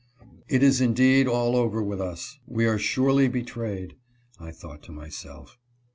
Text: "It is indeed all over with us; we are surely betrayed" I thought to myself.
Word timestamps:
"It 0.49 0.63
is 0.63 0.81
indeed 0.81 1.27
all 1.27 1.55
over 1.55 1.83
with 1.83 2.01
us; 2.01 2.39
we 2.47 2.65
are 2.65 2.79
surely 2.79 3.27
betrayed" 3.27 3.97
I 4.39 4.49
thought 4.49 4.81
to 4.85 4.91
myself. 4.91 5.59